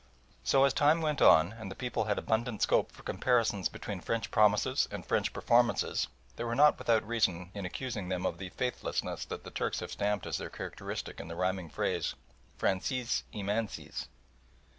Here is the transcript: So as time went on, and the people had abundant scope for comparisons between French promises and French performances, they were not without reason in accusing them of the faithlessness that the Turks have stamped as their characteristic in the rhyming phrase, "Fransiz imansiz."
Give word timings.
So 0.43 0.63
as 0.63 0.73
time 0.73 1.01
went 1.01 1.21
on, 1.21 1.51
and 1.53 1.69
the 1.69 1.75
people 1.75 2.05
had 2.05 2.17
abundant 2.17 2.63
scope 2.63 2.91
for 2.91 3.03
comparisons 3.03 3.69
between 3.69 4.01
French 4.01 4.31
promises 4.31 4.87
and 4.89 5.05
French 5.05 5.31
performances, 5.31 6.07
they 6.37 6.43
were 6.43 6.55
not 6.55 6.79
without 6.79 7.07
reason 7.07 7.51
in 7.53 7.67
accusing 7.67 8.09
them 8.09 8.25
of 8.25 8.39
the 8.39 8.49
faithlessness 8.49 9.25
that 9.25 9.43
the 9.43 9.51
Turks 9.51 9.79
have 9.79 9.91
stamped 9.91 10.25
as 10.25 10.39
their 10.39 10.49
characteristic 10.49 11.19
in 11.19 11.27
the 11.27 11.35
rhyming 11.35 11.69
phrase, 11.69 12.15
"Fransiz 12.57 13.21
imansiz." 13.31 14.07